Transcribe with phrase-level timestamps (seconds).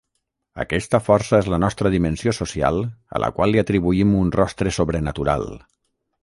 [0.61, 5.47] Aquesta força és la nostra dimensió social a la qual li atribuïm un rostre sobrenatural.